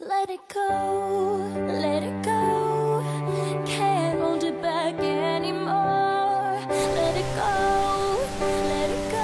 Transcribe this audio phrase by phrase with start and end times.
[0.00, 9.18] let it go，let it go，can't hold it back anymore，let it go，let it go。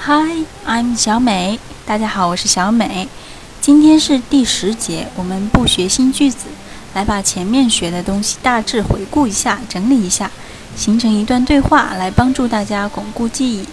[0.00, 3.06] hi，i'm 小美，大家好，我是小美。
[3.60, 6.46] 今天是第十节，我们不学新句子，
[6.94, 10.32] 来把前面学的东西大致回顾一下，整理一下，
[10.74, 13.64] 形成一段对话，来帮助大家巩固记忆。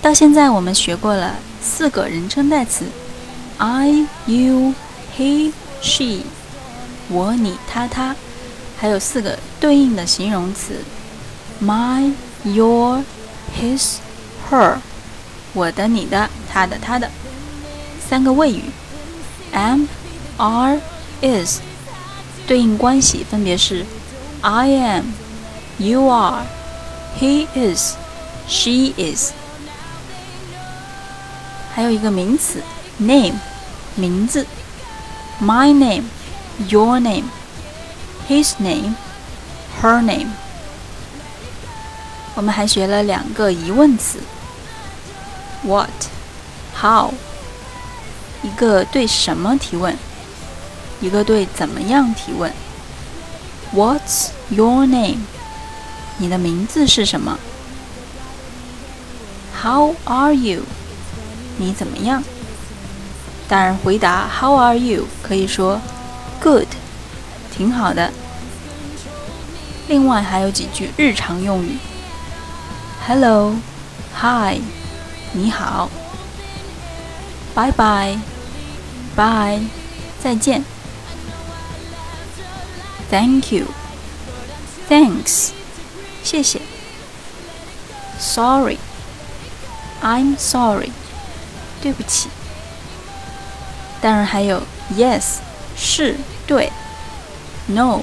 [0.00, 1.34] 到现在我们学过了。
[1.66, 2.84] 四个人称代词
[3.58, 4.72] ：I、you、
[5.18, 5.52] he、
[5.82, 6.20] she，
[7.08, 8.14] 我、你、他、他，
[8.78, 10.84] 还有四个对应的形容词
[11.60, 12.12] ：my、
[12.44, 13.02] your、
[13.60, 13.96] his、
[14.48, 14.76] her，
[15.54, 17.10] 我的、你的、他的、他的。
[18.08, 18.62] 三个谓语
[19.50, 19.86] ：am、
[20.36, 20.78] are、
[21.20, 21.58] is，
[22.46, 23.84] 对应关系分别是
[24.40, 25.06] I am、
[25.78, 26.46] you are、
[27.18, 27.96] he is、
[28.46, 29.32] she is。
[31.75, 32.61] 还有一个名词
[32.99, 33.35] name，
[33.95, 34.45] 名字，
[35.41, 40.27] my name、your name、his name、her name。
[42.35, 44.19] 我们还学了两个疑问词，
[45.63, 47.11] what、how，
[48.41, 49.97] 一个对什么提问，
[50.99, 52.51] 一个对怎么样提问。
[53.73, 55.19] What's your name？
[56.17, 57.37] 你的名字是什么？
[59.61, 60.63] How are you？
[61.57, 62.23] 你怎么样？
[63.47, 65.81] 当然，回答 How are you 可以说
[66.41, 66.67] Good，
[67.55, 68.11] 挺好的。
[69.87, 71.77] 另外还有几句日常用语：
[73.05, 74.61] Hello，Hi，
[75.33, 75.89] 你好；
[77.53, 79.59] Bye bye，Bye，
[80.23, 80.61] 再见；
[83.09, 85.49] Thank you，Thanks，
[86.23, 86.61] 谢谢；
[88.17, 88.77] Sorry，I'm
[90.37, 90.91] sorry。
[91.80, 92.28] 对不起。
[94.00, 94.62] 当然还有
[94.96, 95.38] yes
[95.76, 96.70] 是对
[97.66, 98.00] ，no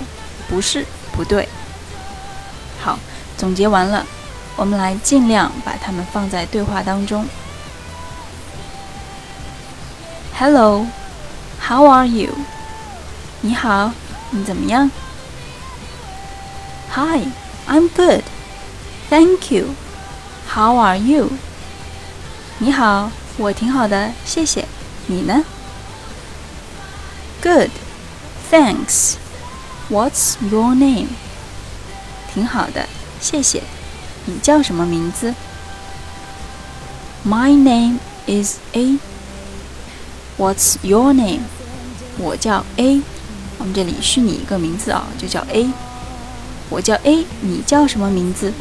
[0.50, 1.48] 不是不对。
[2.82, 3.00] 好，
[3.38, 4.06] 总结完了，
[4.56, 7.26] 我们来尽量把它们放在对话当中。
[10.38, 12.34] Hello，How are you？
[13.42, 13.92] 你好，
[14.32, 14.90] 你怎么样
[16.96, 18.24] ？Hi，I'm good。
[19.10, 19.68] Thank you。
[20.54, 21.30] How are you？
[22.58, 23.12] 你好。
[23.38, 24.66] 我挺好的，谢谢。
[25.08, 25.44] 你呢
[27.42, 27.72] ？Good,
[28.52, 29.16] thanks.
[29.90, 31.08] What's your name?
[32.34, 32.88] 挺好的，
[33.20, 33.64] 谢谢。
[34.26, 35.34] 你叫什么名字
[37.26, 38.98] ？My name is A.
[40.38, 41.42] What's your name?
[42.18, 43.02] 我叫 A。
[43.58, 45.70] 我们这里虚拟一个名字啊，就叫 A。
[46.70, 48.54] 我叫 A，你叫什么名字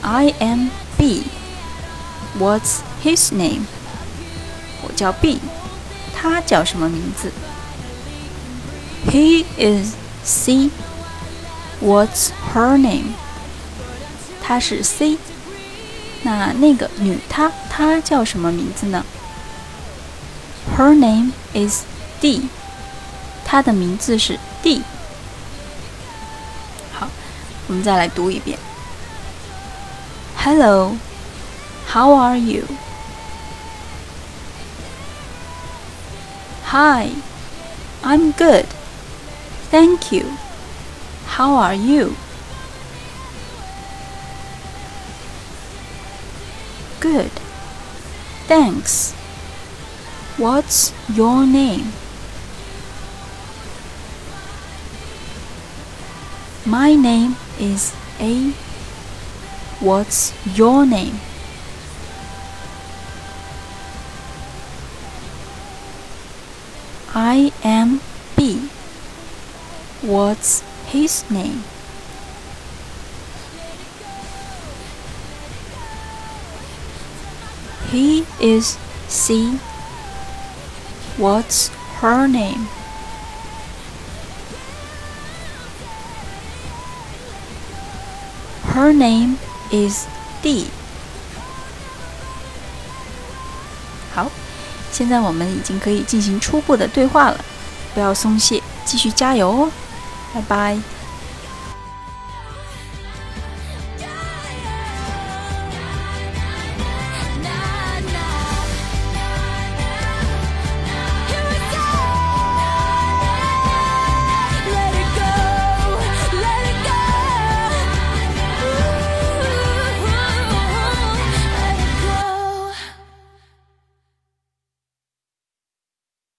[0.00, 1.24] ？I am B.
[2.39, 3.65] What's his name？
[4.81, 5.39] 我叫 B，
[6.13, 7.31] 他叫什么名字？
[9.09, 9.93] He is
[10.23, 13.13] C。What's her name？
[14.41, 15.17] 她是 C。
[16.23, 19.05] 那那个女她，她叫什么名字呢？
[20.77, 21.83] Her name is
[22.19, 22.49] D。
[23.45, 24.81] 她的名字是 D。
[26.93, 27.07] 好，
[27.67, 28.57] 我们再来读一遍。
[30.37, 30.95] Hello。
[31.90, 32.68] How are you?
[36.66, 37.10] Hi,
[38.04, 38.66] I'm good.
[39.74, 40.22] Thank you.
[41.34, 42.14] How are you?
[47.00, 47.32] Good.
[48.46, 49.10] Thanks.
[50.36, 51.90] What's your name?
[56.64, 58.52] My name is A.
[59.80, 61.18] What's your name?
[67.22, 68.00] I am
[68.34, 68.70] B.
[70.00, 71.64] What's his name?
[77.90, 78.78] He is
[79.08, 79.58] C.
[81.18, 81.68] What's
[82.00, 82.68] her name?
[88.72, 89.36] Her name
[89.70, 90.06] is
[90.40, 90.70] D.
[94.14, 94.49] 好。
[95.00, 97.44] 现在我们已经可以进行初步的对话了，
[97.94, 99.70] 不要松懈，继续加油哦！
[100.34, 100.78] 拜拜。